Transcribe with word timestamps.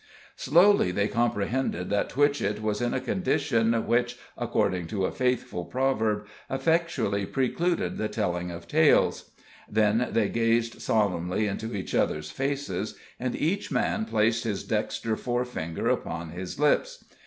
Slowly 0.35 0.89
they 0.91 1.07
comprehended 1.07 1.91
that 1.91 2.09
Twitchett 2.09 2.59
was 2.59 2.81
in 2.81 2.91
a 2.91 2.99
condition 2.99 3.85
which, 3.85 4.17
according 4.35 4.87
to 4.87 5.05
a 5.05 5.11
faithful 5.11 5.63
proverb, 5.63 6.25
effectually 6.49 7.27
precluded 7.27 7.99
the 7.99 8.07
telling 8.09 8.49
of 8.49 8.67
tales; 8.67 9.29
then 9.69 10.07
they 10.09 10.27
gazed 10.27 10.81
solemnly 10.81 11.45
into 11.45 11.75
each 11.75 11.93
other's 11.93 12.31
faces, 12.31 12.95
and 13.19 13.35
each 13.35 13.69
man 13.71 14.05
placed 14.05 14.43
his 14.43 14.63
dexter 14.63 15.15
fore 15.15 15.45
finger 15.45 15.87
upon 15.87 16.31
his 16.31 16.59
lips. 16.59 17.05